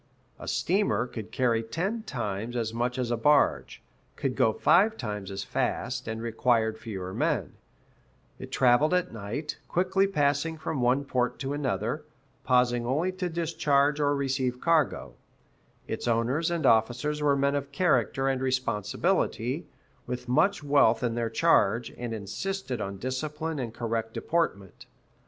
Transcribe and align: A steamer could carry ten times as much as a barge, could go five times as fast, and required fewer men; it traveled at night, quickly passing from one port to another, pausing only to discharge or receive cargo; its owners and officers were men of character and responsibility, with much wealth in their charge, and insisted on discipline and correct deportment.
A 0.39 0.47
steamer 0.47 1.05
could 1.05 1.31
carry 1.31 1.61
ten 1.61 2.01
times 2.01 2.55
as 2.55 2.73
much 2.73 2.97
as 2.97 3.11
a 3.11 3.17
barge, 3.17 3.83
could 4.15 4.35
go 4.35 4.51
five 4.51 4.97
times 4.97 5.29
as 5.29 5.43
fast, 5.43 6.07
and 6.07 6.23
required 6.23 6.79
fewer 6.79 7.13
men; 7.13 7.53
it 8.39 8.51
traveled 8.51 8.95
at 8.95 9.13
night, 9.13 9.59
quickly 9.67 10.07
passing 10.07 10.57
from 10.57 10.81
one 10.81 11.05
port 11.05 11.37
to 11.37 11.53
another, 11.53 12.03
pausing 12.43 12.83
only 12.83 13.11
to 13.11 13.29
discharge 13.29 13.99
or 13.99 14.15
receive 14.15 14.59
cargo; 14.59 15.13
its 15.87 16.07
owners 16.07 16.49
and 16.49 16.65
officers 16.65 17.21
were 17.21 17.35
men 17.35 17.53
of 17.53 17.71
character 17.71 18.27
and 18.27 18.41
responsibility, 18.41 19.67
with 20.07 20.27
much 20.27 20.63
wealth 20.63 21.03
in 21.03 21.13
their 21.13 21.29
charge, 21.29 21.93
and 21.95 22.11
insisted 22.11 22.81
on 22.81 22.97
discipline 22.97 23.59
and 23.59 23.75
correct 23.75 24.15
deportment. 24.15 24.87